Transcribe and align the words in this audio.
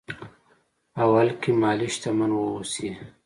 اول 1.03 1.27
کې 1.41 1.51
مالي 1.61 1.87
شتمن 1.95 2.31
واوسي. 2.35 2.89